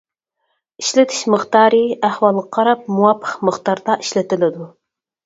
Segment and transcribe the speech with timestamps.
[0.83, 4.67] ئىشلىتىش مىقدارى ئەھۋالغا قاراپ مۇۋاپىق مىقداردا ئىشلىتىلىدۇ.